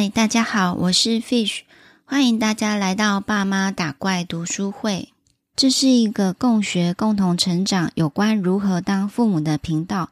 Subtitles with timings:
[0.00, 1.62] 嗨，大家好，我是 Fish，
[2.04, 5.08] 欢迎大家来到爸妈打怪读书会。
[5.56, 10.10] 这是一个共学、共同成长有关如何当父母的频道，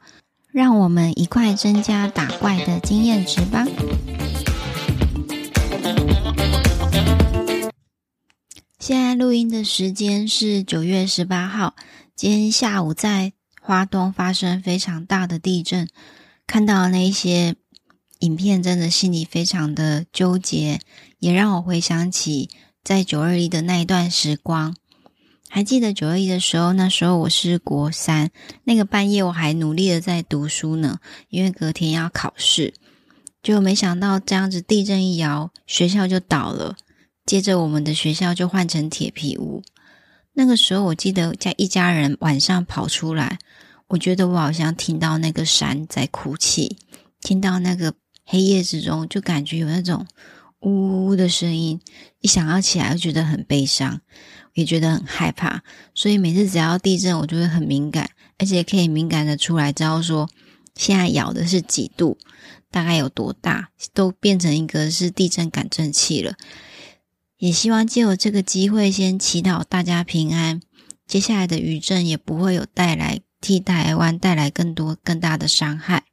[0.51, 3.65] 让我们一块增加打怪的经验值吧。
[8.77, 11.77] 现在录音的时间是九月十八号，
[12.13, 13.31] 今天下午在
[13.61, 15.87] 花东发生非常大的地震，
[16.45, 17.55] 看到那些。
[18.19, 20.79] 影片真的心里非常的纠结，
[21.19, 22.49] 也让我回想起
[22.83, 24.75] 在九二一的那一段时光。
[25.49, 28.31] 还记得九二一的时候，那时候我是国三，
[28.63, 32.73] 那个半夜我还努力的在读书呢，因为隔天要考试。
[33.43, 36.75] 就没想到这样子地震一摇，学校就倒了，
[37.25, 39.63] 接着我们的学校就换成铁皮屋。
[40.33, 43.39] 那个时候我记得家一家人晚上跑出来，
[43.87, 46.77] 我觉得我好像听到那个山在哭泣，
[47.21, 47.93] 听到那个。
[48.29, 50.05] 黑夜之中，就感觉有那种
[50.59, 51.79] 呜呜的声音，
[52.19, 54.01] 一想要起来就觉得很悲伤，
[54.53, 55.63] 也觉得很害怕。
[55.95, 60.29] 所以每次只要地震，我就会很敏感，而且可以敏感的出来知道说
[60.75, 62.17] 现在摇的是几度，
[62.69, 66.35] 大概有多大，都变成一个是地震感震器了。
[67.37, 70.59] 也希望借我这个机会，先祈祷大家平安，
[71.07, 76.03] 接下来的余震也不会有带来替台湾带来更多更大的伤害。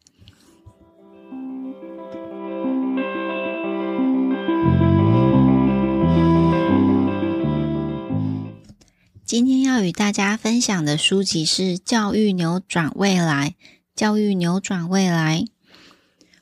[9.27, 13.55] 今天要与大家分享的书籍是《教育扭转未来》。
[13.97, 15.47] 教育扭转未来，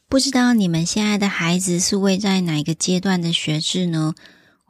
[0.08, 4.14] 不知道你们现在的孩子是位在哪个阶段的学制呢？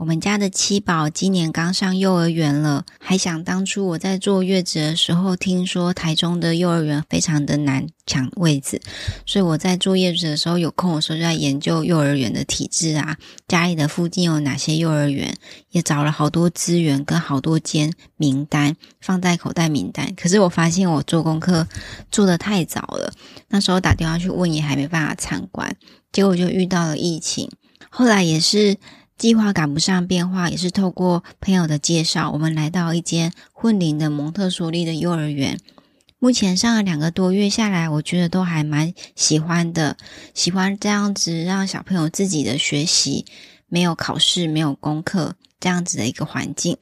[0.02, 8.80] 我们家的七宝今年刚上幼儿园了，还想当初我在坐月子的时候，听说台中的幼儿园非常的难抢位子，
[9.24, 15.36] 所以我在坐月子的时候有空的时候就在研究幼儿园的体制啊，家里的附近有哪些幼儿园，
[15.70, 20.12] 也找了好多资源跟好多间名单放在口袋名单。
[20.16, 21.68] 可是我发现我做功课
[22.10, 23.12] 做得太早了，
[23.50, 25.76] 那时候打电话去问也还没办法参观，
[26.10, 27.48] 结果就遇到了疫情，
[27.88, 28.76] 后来也是。
[29.22, 35.60] 计划赶不上变化，也是透过朋友的介绍，我们来到一间混龄的蒙特梭利的幼儿园。
[36.18, 39.96] 目前上了两个多月下来，我觉得都还蛮喜欢的，
[40.34, 43.24] 喜欢这样子让小朋友自己的学习，
[43.68, 46.76] 没有考试，没有功课这样子的一个环境。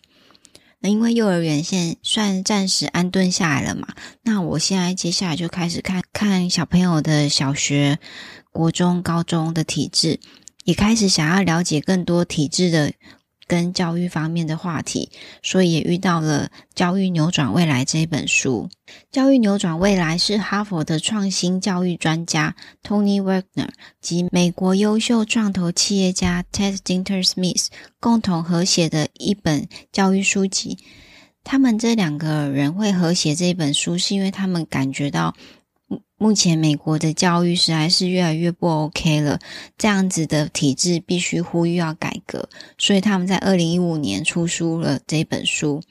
[0.78, 3.88] 那因为幼儿园现在算暂时安顿下来了嘛，
[4.22, 7.98] 那我现在接下来就开始看看小朋友的小学、
[8.50, 10.20] 国中、高中的体制。
[10.70, 12.92] 也开始想要了解更多体制的
[13.48, 15.10] 跟教育方面的话题，
[15.42, 18.68] 所以也遇到了《教育扭转未来》这一本书。
[19.10, 22.54] 《教育扭转未来》是哈佛的创新教育专家
[22.84, 23.70] Tony Wagner
[24.00, 27.66] 及美国优秀创投企业家 Ted Dintersmith
[27.98, 30.78] 共同合写的一本教育书籍。
[31.42, 35.34] 他们这两个人会合写这本书，是因为他们感觉到。
[36.22, 39.38] 目前美国的教育实在是越来越不 OK 了，
[39.78, 45.82] 这样子的体制必须呼吁要改革，所以他们在二零一五年出书了这本书。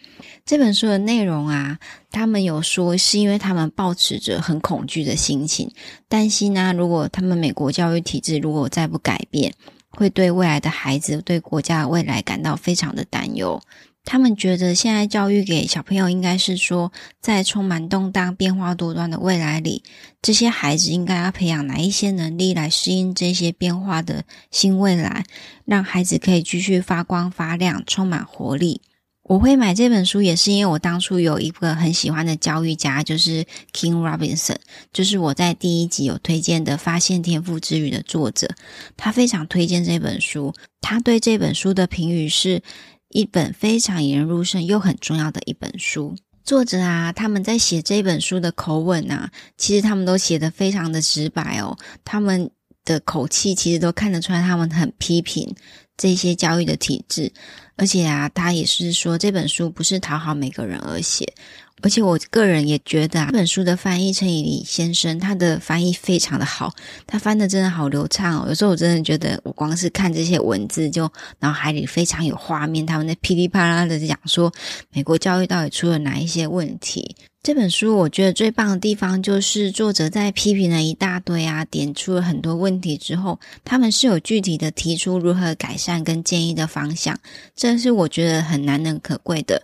[0.45, 1.79] 这本书的内容啊，
[2.11, 5.71] 他们有说是因为他们抱持着很恐惧的心情，
[6.07, 9.55] 担心呢、如果他们美国教育体制如果再不改变，
[9.89, 13.59] 会对未来的孩子、对国家的未来感到非常的担忧。
[14.05, 19.83] 他们觉得现在教育给小朋友应该是说，在充满动荡、变化多端的未来里，
[20.21, 25.25] 这些孩子应该要培养哪一些能力来适应这些变化的新未来，
[25.65, 28.81] 让孩子可以继续发光发亮、充满活力。
[29.23, 34.55] 我会买这本书，也是因为我当初有一个很喜欢的教育家，就是 King Robinson，
[34.91, 38.49] 就是我在第一集有推荐的《发现天赋之语》的作者，
[38.97, 42.63] 他非常推荐这本书，他对这本书的评语是。
[43.09, 46.15] 一本非常引人入胜又很重要的一本书。
[46.43, 51.77] 作者啊，他们在写这本书的口吻啊，其实他们都写的非常的直白哦。
[52.03, 52.49] 他们
[52.85, 55.55] 的口气其实都看得出来，他们很批评
[55.95, 57.31] 这些教育的体制。
[57.75, 61.31] 而且啊，他也是说这本书不是讨好每个人而写。
[61.81, 66.73] 而且我个人也觉得啊，这本书的翻译陈以礼先生，他的翻译非常的好，
[67.07, 68.45] 他翻的真的好流畅哦。
[68.47, 74.51] 有时候我真的觉得，我光是看这些文字，就脑海里非常有画面，他们在噼里啪啦的讲说
[74.91, 77.15] 美国教育到底出了哪一些问题。
[77.41, 87.17] 这本书我觉得最棒的地方，就是作者在批评了一大堆啊，点出了很多问题之后，他们是有具体的提出如何改善跟建议的方向，
[87.55, 89.63] 这是我觉得很难能可贵的。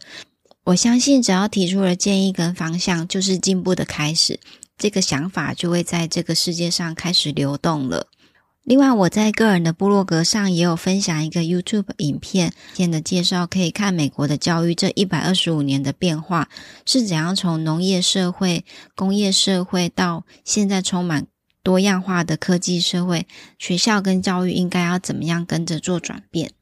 [0.65, 4.39] 我相信，只要提出了建议跟方向，就是进步的开始。
[4.79, 8.07] 这个想法就会在这个世界上开始流动了。
[8.63, 16.49] 另外，我在个人的部落格上也有分享一个 YouTube 影片，片的介绍可以看美国的教育这一百二十五年的变化
[16.83, 18.65] 是怎样从农业社会、
[18.95, 21.27] 工业社会到现在充满
[21.61, 23.27] 多样化的科技社会，
[23.59, 26.53] 学校跟教育应该要怎么样跟着做转变。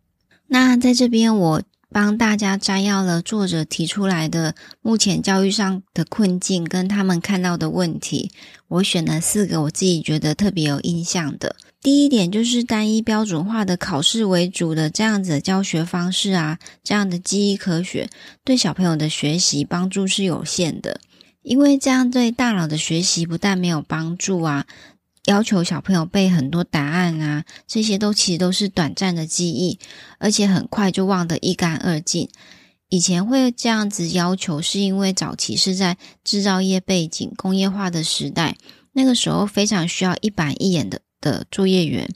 [0.48, 1.64] 那在这边我。
[1.94, 8.32] 帮大家摘要了作者提出来的目前教育上的困境跟他们看到的问题，
[8.68, 11.56] 我选了四个我自己觉得特别有印象的。
[11.84, 18.10] 第一点就是单一标准化的考试为主的这样子的教学方式啊，这样的记忆科学
[18.44, 21.00] 对小朋友的学习帮助是有限的，
[21.44, 24.66] 因为这样对大脑的学习不但没有帮助啊。
[25.26, 29.80] 要求小朋友背很多答案啊，这些都其实都是短暂的记忆，
[30.18, 32.30] 而且很快就忘得一干二净。
[32.90, 38.58] 以前会这样子要求，是因为早期是在制造业背景、工业化的时代，
[38.92, 42.08] 那个时候非常需要一板一眼的的作业员，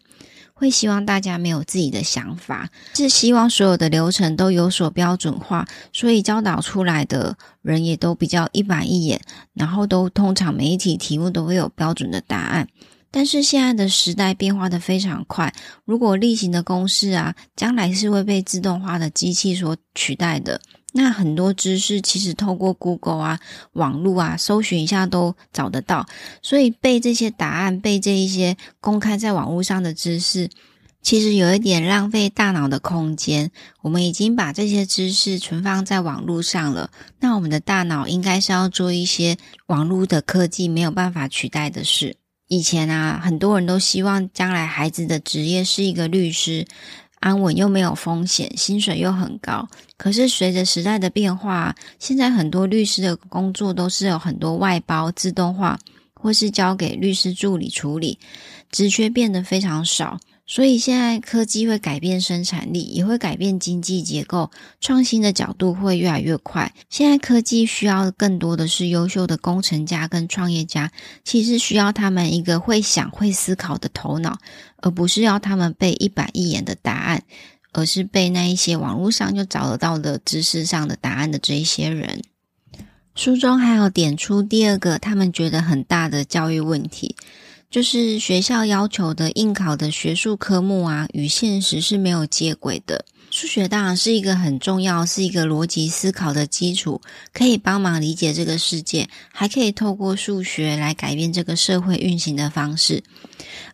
[0.53, 9.21] 会希望大家没有自己的想法，是希望所有的流程都有所标准化，所以教导出来的人也都比较一板一眼，
[9.53, 12.67] 然后都通常每一题题目都会有标准的答案。
[13.09, 15.53] 但是现在的时代变化的非常快，
[15.85, 20.59] 如果例行的公式啊，将来是会被自动化的机器所取代的。
[20.93, 23.39] 那很多知识其实透过 Google 啊、
[23.73, 26.07] 网络啊搜寻一下都找得到，
[26.41, 30.49] 所以背这些答案、背这一些公开在网络上的知识，
[31.01, 33.51] 其实有一点浪费大脑的空间。
[33.81, 36.89] 我们已经把这些知识存放在网络上了，
[37.19, 39.37] 那我们的大脑应该是要做一些
[39.67, 42.15] 网络的科技没有办法取代的事。
[42.47, 46.65] 以前啊，很多人都希望将来孩子的职业是一个律师，
[47.19, 49.67] 安稳又没有风险，薪水又很高。
[49.97, 55.77] 可是随着时代的变化，现在很多律师的工作都是有很多外包、自动化，
[56.13, 58.17] 或是交给律师助理处理，
[58.71, 60.17] 职缺变得非常少。
[60.49, 64.49] 所以现在科技会改变生产力，也会改变经济结构，
[64.79, 66.73] 创新的角度会越来越快。
[66.89, 70.89] 现在科技需要更多的是优秀的工程家跟创业家，
[71.25, 74.39] 其实需要他们一个会想、会思考的头脑，
[74.77, 77.23] 而不是要他们背一板一眼的答案，
[77.73, 82.21] 而是背那一些网络上就找得到的知识上的答案的这一些人。
[83.15, 87.17] 书中还有点出第二个他们觉得很大的教育问题。
[87.69, 93.05] 就是学校要求的应考的学术科目啊，与现实是没有接轨的。
[93.29, 97.01] 数学当然是一个很重要，是一个逻辑思考的基础，
[97.33, 103.03] 可以帮忙理解这个世界，还可以透过数学来改变这个社会运行的方式。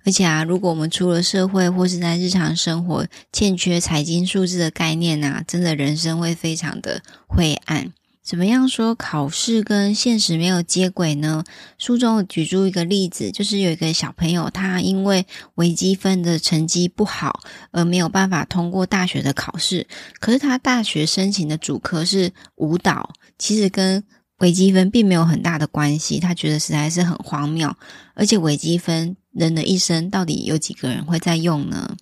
[0.04, 7.94] 而且啊，如果我们出了社会或是在日常生活欠缺财经数字的概念啊，真的人生会非常的灰暗。
[8.24, 11.44] 怎么样说考试跟现实没有接轨呢？
[11.78, 17.42] 书中举出一个例子，就是有一个小朋友，他因为微积分的成绩不好，
[17.72, 19.86] 而没有办法通过大学的考试。
[20.22, 24.02] 可是他大学申请的主科是舞蹈，其实跟
[24.38, 26.22] 微积分并没有很大的关系。
[26.22, 27.76] 他觉得实在是很荒谬，
[28.14, 31.98] 而且微积分人的一生到底有几个人会在用呢？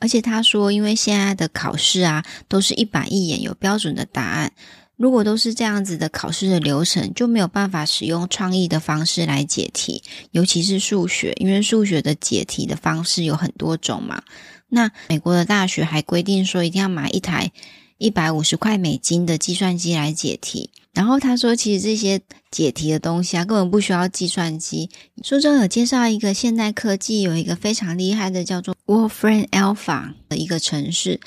[0.00, 4.52] 而且他说，因为现在的考试啊，都是一板一眼，有标准的答案。
[4.98, 10.02] 如果都是这样子的考试的流程，就没有办法使用创意的方式来解题，
[10.32, 14.20] 尤其是数学，因为数学的解题的方式有很多种嘛。
[14.68, 17.52] 那美国的大学还规定说，一定要买一台
[17.98, 20.70] 一百五十块美金的计算机来解题。
[20.94, 24.90] 然后他说，其实这些解题的东西啊，根本不需要计算机。
[25.22, 31.20] 书中有介绍一个现代科技有一个非常厉害的叫做 Wolfram Alpha 的一个城市。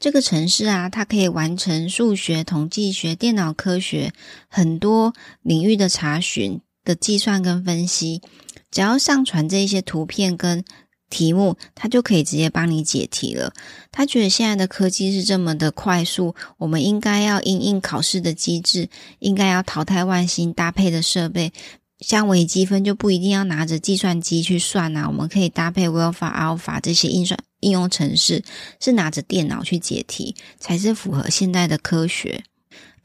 [0.00, 4.12] 这个城市啊，它可以完成数学、统计学、电脑科学
[4.48, 8.22] 很多领域的查询的计算跟分析。
[8.70, 10.64] 只要上传这一些图片跟
[11.10, 13.52] 题目，它就可以直接帮你解题了。
[13.90, 18.88] 他觉得现在的科技是这么的快速，我们应该要因应考试的机制，
[19.18, 21.52] 应该要淘汰万新搭配的设备。
[22.00, 27.38] 像微积分就不一定要拿着计算机去算啊，我们可以搭配 Wolfram Alpha 这些运算。
[27.60, 28.44] 应用程式
[28.78, 32.44] 是拿着电脑去解题，才是符合现代的科学。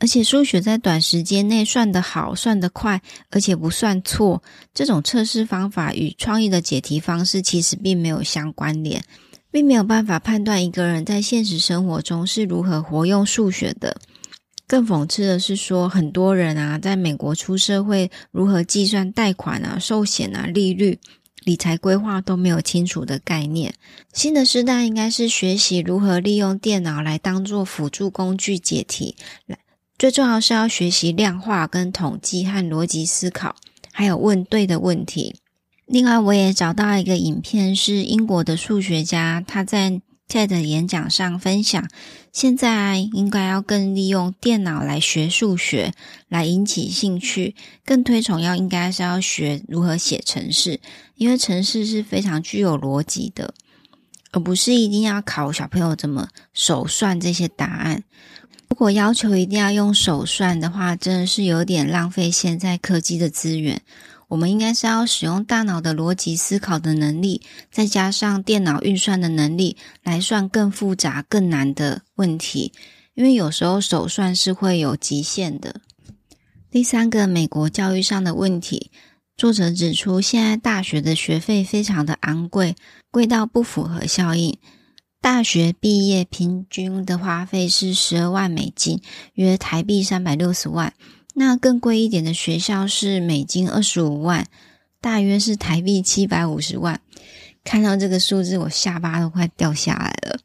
[0.04, 4.44] 而且数学在短时间内算得好、算得快，而且不算错，
[4.74, 9.02] 这种测试方法与创意的解题方式其实并没有相关联，
[9.50, 13.96] 并没有办法判断一个人在现实生活中是如何活用数学的。
[14.68, 21.00] 更讽刺的是说，很多人啊，在美国出社会，如何计算贷款啊、寿险啊、利率。
[21.46, 23.74] 理财规划都没有清楚的概念。
[24.14, 29.58] 新的时代应该是学习如何利用电脑来当做辅助工具解题，来
[30.04, 33.56] 最重要是要学习量化跟统计和逻辑思考，
[33.94, 35.38] 还有问对的问题。
[35.86, 41.88] 另外，我也找到一个影片，是英国的数学家他在 TED 演讲上分享，
[42.34, 45.94] 现在应该要更利用电脑来学数学，
[46.28, 47.56] 来引起兴趣，
[47.86, 50.82] 更推崇要应该是要学如何写程式，
[51.16, 53.54] 因为程式是非常具有逻辑的，
[54.34, 58.04] 而不是一定要考小朋友怎么手算这些答案。
[58.74, 63.80] 如果要求一定要用手算的话，真的是有点浪费现在科技的资源。
[64.30, 72.74] 我们应该是要使用大脑的逻辑思考的能力，再加上电脑运算的能力，来算更复杂、更难的问题。
[73.14, 75.80] 因为有时候手算是会有极限的。
[76.72, 78.90] 第三个，美国教育上的问题，
[79.38, 82.76] 作者指出，现在大学的学费非常的昂贵，
[83.12, 84.58] 贵到不符合效应。
[85.24, 89.02] 大学毕业平均的花费是十二万美金，
[89.36, 90.92] 约台币三百六十万。
[91.34, 94.46] 那更贵一点的学校是美金二十五万，
[95.00, 97.00] 大约是台币七百五十万。
[97.64, 100.40] 看到这个数字，我下巴都快掉下来了。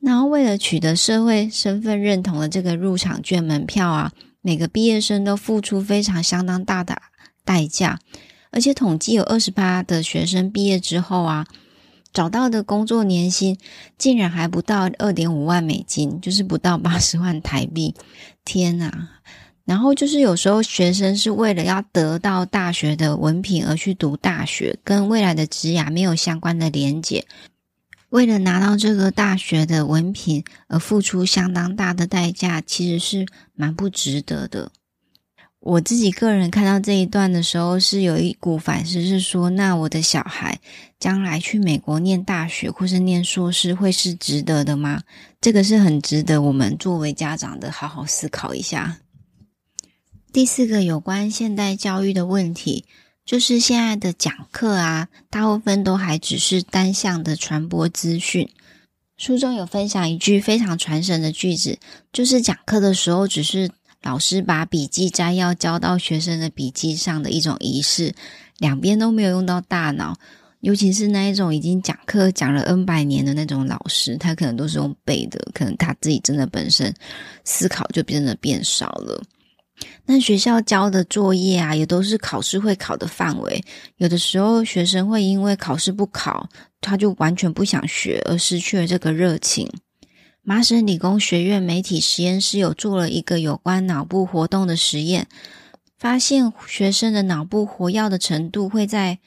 [0.00, 6.96] 然后，为了取得社会身份认同的这个入场券门票啊，每个毕业生都付出非常相当大的
[7.44, 7.98] 代价。
[8.52, 11.46] 而且，统计有二十八的学生毕业之后啊。
[12.12, 13.58] 找到的工作年薪
[13.96, 17.94] 竟然还不到二点五万美金，就是不到八十万台币。
[18.44, 19.08] 天哪！
[19.64, 27.24] 然后就是有时候学生是为了要得到大学的文凭而去读大学，跟未来的职涯没有相关的连结。
[28.10, 34.70] 为了拿到这个大学的文凭而付出相当大的代价，其实是蛮不值得的。
[35.64, 40.58] 我自己个人看到这一段的时候，是有一股反思，是说，那我的小孩
[40.98, 45.02] 将来去美国念大学或是念硕士，会是值得的吗？
[45.40, 48.98] 这个是很值得我们作为家长的好好思考一下。
[50.32, 52.84] 第四个有关现代教育的问题，
[53.24, 58.50] 就是现在的讲课啊，大部分都还只是单向的传播资讯。
[59.16, 61.78] 书中有分享一句非常传神的句子，
[62.12, 63.70] 就是讲课的时候只是。
[64.02, 68.12] 老师把笔记摘要交到学生的笔记上的一种仪式，
[68.58, 70.16] 两边都没有用到大脑，
[70.60, 76.92] 尤其是那一种已经讲课讲了 N 百年的那种老师，他可能都是用背的，可能他自己真的本身
[77.44, 79.22] 思考就变得变少了。
[80.04, 83.62] 那学校交的作业啊，也都是考试会考的范围，
[83.96, 86.48] 有的时候学生会因为考试不考，
[86.80, 89.68] 他就完全不想学，而失去了这个热情。
[90.44, 95.28] 麻省理工学院媒体实验室有做了一个有关脑部活动的实验，
[95.96, 99.20] 发现学生的脑部活跃的程度会在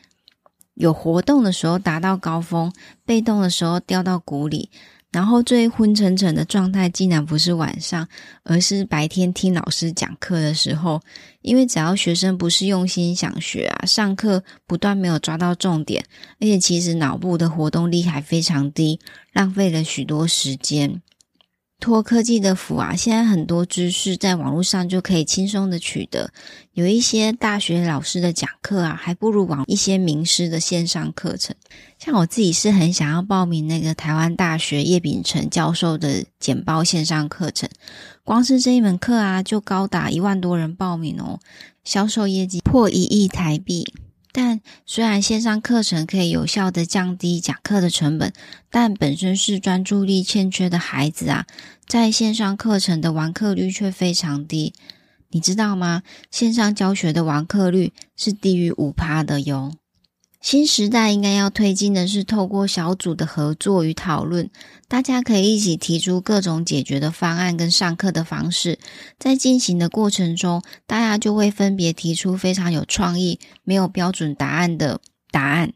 [0.73, 2.73] 有活动的时候达到高峰，
[3.05, 4.69] 被动的时候掉到谷里。
[5.15, 8.05] 然后最昏沉沉的状态，竟然不是晚上，
[8.43, 11.01] 而是白天听老师讲课的时候。
[11.41, 16.03] 因为只要学生不是用心想学啊，上课不断没有抓到重点，
[16.41, 18.99] 而且其实脑部的活动力还非常低，
[19.31, 21.01] 浪费了许多时间。
[21.85, 26.31] 托科技的福啊，现在很多知识在网络上就可以轻松的取得。
[26.73, 31.55] 有一些大学老师的讲课啊，还不如网一些名师的线上课程。
[31.99, 37.69] 像我自己是很想要报名那个台湾大学叶秉成教授的简报线上课程，
[38.23, 41.39] 光是这一门课啊，就高达一万多人报名哦，
[41.83, 43.85] 销售业绩破一亿台币。
[44.37, 48.33] 但虽然线上课程可以有效的降低讲课的成本，
[48.69, 51.45] 但本身是专注力欠缺的孩子啊，
[51.87, 54.73] 在线上课程的完课率却非常低。
[55.29, 56.03] 你知道吗？
[56.29, 59.71] 线上教学的完课率是低于五趴的哟。
[60.45, 64.47] 新时代应该要推进的是透过小组的合作与讨论，
[64.87, 68.77] 大家可以一起提出各种解决的方案跟上课的方式，
[69.17, 75.73] 在进行的过程中，大家就会分别提出非常有创意、没有标准答案的答案。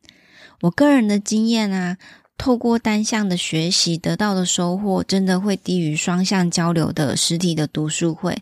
[0.61, 1.97] 我个人的经验啊，
[2.37, 8.37] 透过单向的学习得到的收获，真的会低于双向交流的实体的读书会。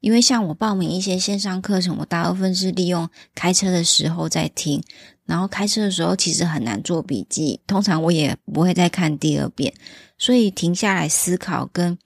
[0.00, 4.82] 因为像我报名一些线上课程，我大部分是利用开车的时候在听。
[5.26, 9.72] 然后开车的时候其实很难做笔记，通常我也不会再看第二遍，
[10.18, 11.96] 所以停下来思考跟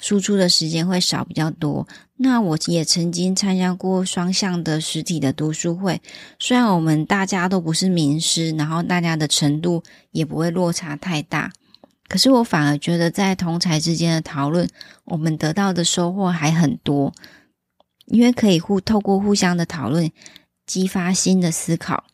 [0.00, 1.86] 输出的时间会少比较多。
[2.16, 6.02] 那我也曾经参加过双向的实体的读书会，
[6.40, 11.52] 虽然我们大家都不是名师，然后大家的程度也不会落差太大，
[12.08, 14.68] 可是我反而觉得在同才之间的讨论，
[15.04, 17.14] 我们得到的收获还很多，
[18.12, 20.12] 因为可以互透过互相的讨论，
[20.66, 22.04] 激发新的思考。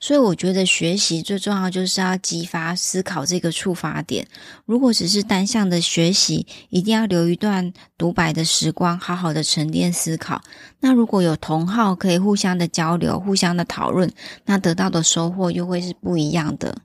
[0.00, 4.26] 所以我觉得学习最重要就是要激发思考这个触发点。
[4.66, 10.42] 如果只是单向的学习，一定要留一段独白的时光，好好的沉淀思考。
[10.80, 14.12] 那如果有同好可以互相的交流、互相的讨论，
[14.44, 16.82] 那得到的收获又会是不一样的。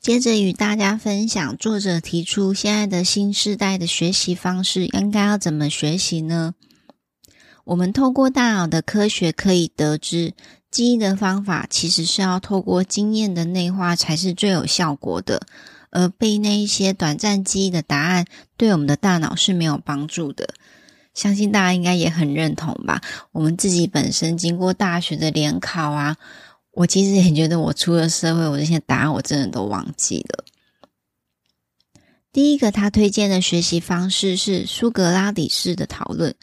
[0.00, 6.54] 接着与大家分享，作者提出现在的新世代的学习方式应该要怎么学习呢？
[7.66, 10.34] 我们透过大脑的科学可以得知，
[10.70, 15.44] 记忆的方法其实是要透过经验的内化才是最有效果的，
[15.90, 18.24] 而背那一些短暂记忆的答案，
[18.56, 20.54] 对我们的大脑是没有帮助的。
[21.12, 23.00] 相信大家应该也很认同吧？
[23.32, 26.16] 我们自己本身经过大学的联考啊。
[26.70, 30.44] 我其实也觉得，我出了社会，我这些答案我真的都忘记了。
[32.32, 36.34] 第一个，他推荐的学习方式是苏格拉底式的讨论。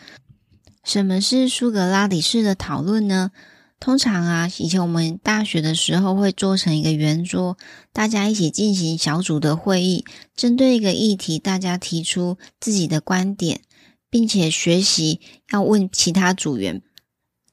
[0.84, 3.32] 什么是苏格拉底式的讨论呢？
[3.80, 7.58] 通常啊，以前我们大学的时候会做成一个圆桌，
[7.92, 13.62] 大家一起进行小组的会议，针对一个议题，大家提出自己的观点，
[14.10, 15.20] 并且学习
[15.52, 16.82] 要问其他组员。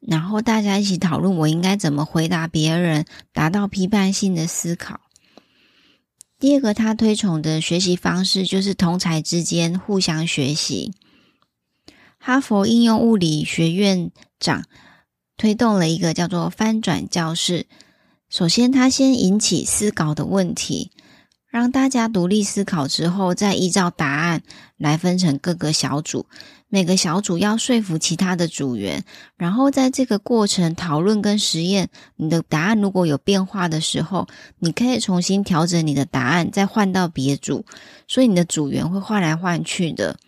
[0.00, 5.00] 然后大家一起讨论，我应该怎么回答别人，达到批判性的思考。
[6.38, 10.92] 第二个，他推崇的学习方式就是同才之间互相学习。
[12.22, 14.64] 哈佛应用物理学院长
[15.38, 17.66] 推动了一个叫做“翻转教室”。
[18.28, 20.90] 首先，他先引起思考的问题，
[21.48, 24.42] 让大家独立思考之后，再依照答案
[24.76, 26.26] 来分成各个小组。
[26.68, 29.02] 每个小组要说服其他的组员，
[29.38, 37.64] 然后在这个过程讨论跟实验，你的答案如果有变化的时候，你可以重新调整你的答案，再换到别组。
[38.06, 40.18] 所以你的组员会换来换去的。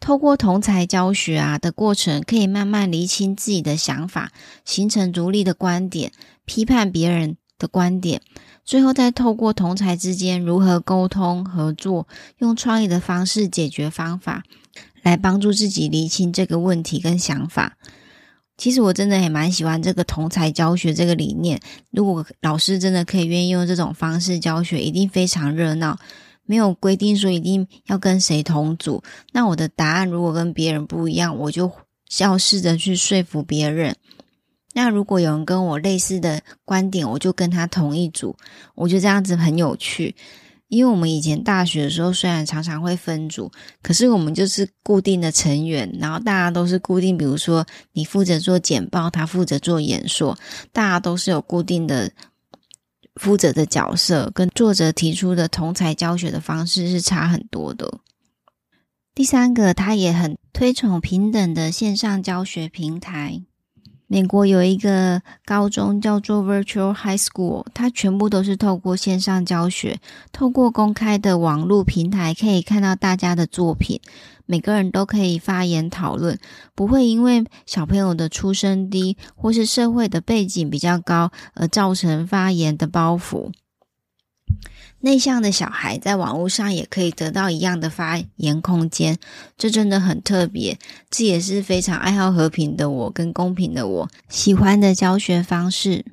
[0.00, 4.32] 透过同才教学啊的过程，可以慢慢厘清自己的想法，
[4.64, 6.10] 形成独立的观点，
[6.44, 8.20] 批判别人的观点，
[8.64, 14.42] 最后再透过同才之间如何沟通合作，用创意的方式解决方法。
[15.02, 17.78] 来帮助自己厘清这个问题跟想法。
[18.58, 21.58] 其实我真的也蛮喜欢这个同才教学这个理念。
[21.90, 25.98] 如果老师真的可以愿意用这种方式教学，一定非常热闹。
[26.46, 29.02] 没有规定说一定要跟谁同组。
[29.32, 31.70] 那我的答案如果跟别人不一样，我就
[32.18, 33.96] 要试着去说服别人。
[34.72, 38.36] 那如果有人跟我类似的观点，我就跟他同一组。
[38.74, 40.14] 我觉得这样子很有趣。
[40.68, 43.50] 因为我们以前大学的时候，虽然常常会分组，
[43.82, 50.38] 可是我们就是固定的成员，然后大家都是固定，比如说你负责做简报，他负责做演说，
[50.72, 52.08] 大家都是有固定的
[53.16, 58.00] 负责的角色，跟作者提出的同才教学的方式是差很多的。
[59.14, 63.42] 第三个，他也很推崇平等的线上教学平台。
[64.12, 70.00] 美国有一个高中叫做 Virtual High School，它全部都是透过线上教学，
[70.32, 74.00] 透过公开的网络平台可以看到大家的作品，
[74.46, 76.36] 每个人都可以发言讨论，
[76.74, 83.52] 不会因为小朋友的出身低或是社会的背景比较高而造成发言的包袱。
[85.00, 89.18] 内向的小孩在网络上也可以得到一样的发言空间，
[89.56, 90.78] 这真的很特别。
[91.10, 96.04] 这也是非常爱好和平的我跟公平的我喜欢的教学方式。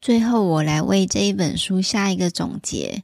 [0.00, 3.02] 最后，我来为这一本书下一个总结。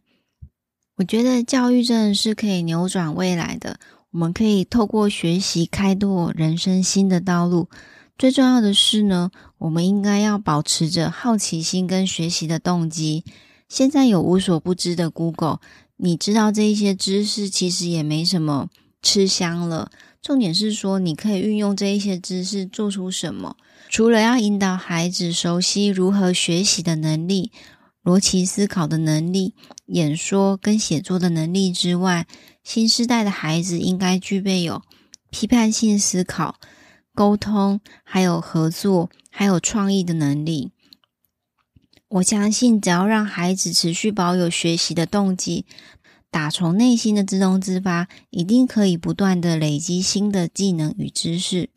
[0.97, 3.79] 我觉得教育真的是可以扭转未来的，
[4.11, 7.69] 我们可以透过学习开拓人生新的道路。
[8.19, 13.25] 最重要的是呢，我们应该要保持着好奇心跟学习的动机。
[13.69, 15.61] 现在有无所不知的 Google，
[15.97, 18.69] 你知道这一些知识其实也没什么
[19.03, 19.91] 吃香了。
[20.23, 23.57] 重点是说，你可以运用这一些知识做出什么？
[23.89, 27.53] 除了要引导孩子熟悉如何学习的能力、
[28.03, 29.55] 逻辑思考的能力、
[29.87, 32.27] 演说跟写作的能力之外，
[32.65, 34.83] 新时代的孩子应该具备有
[35.31, 36.57] 批判性思考、
[37.15, 40.73] 沟通，还有合作，还有创意的能力。
[42.17, 45.67] 我相信，只要让孩子持续保有学习的动机，
[46.31, 51.69] 打从内心的自动自发，一定可以不断的累积新的技能与知识。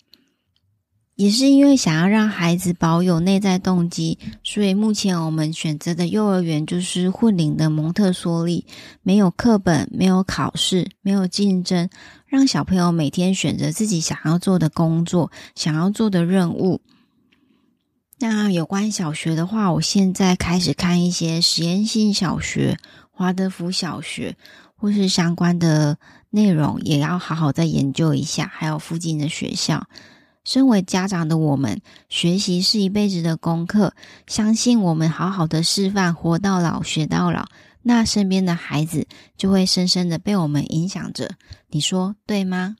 [1.15, 8.65] 也是因为想要让孩子保有内在动机，所以目前我们选择的幼儿园就是混龄的蒙特梭利，
[9.03, 11.89] 没有课本，没有考试，没有竞争，
[12.25, 16.79] 让小朋友每天选择自己想要做的工作，想要做的任务。
[18.21, 22.77] 那有关小学的话，我现在开始看一些实验性小学、
[23.11, 24.35] 华德福小学，
[24.75, 25.97] 或是相关的
[26.29, 28.51] 内容，也要好好再研究一下。
[28.53, 29.87] 还有附近的学校，
[30.43, 33.93] 身为家长的我们，学习是一辈子的功课。
[34.27, 37.47] 相信我们好好的示范，活到老学到老，
[37.83, 41.35] 那身边的孩子就会深深的被我们影响着。
[41.69, 42.75] 你说对吗？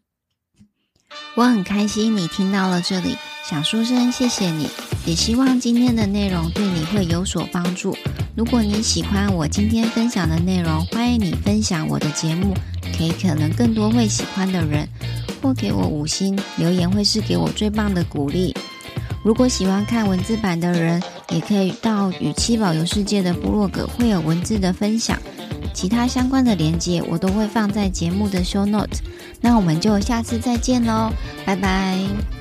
[1.36, 3.16] 我很开心你听到了这里，
[3.50, 4.68] 想说声谢谢你，
[5.06, 7.96] 也希望今天的内容对你会有所帮助。
[8.36, 12.54] 如果你喜欢我今天分享的内容，欢迎你分享我的节目，
[12.98, 14.88] 给可能更多会喜欢的人，
[15.42, 18.56] 或给我五星留言，会是给我最棒的鼓励。
[19.24, 25.20] 如果喜欢看文字版的人，也可以到与七宝游世界的部落格，会有文字的分享，
[25.74, 29.00] 其他相关的连接我都会放在节目的 show note。
[29.42, 31.12] 那我们就下次再见喽，
[31.46, 32.39] 拜拜。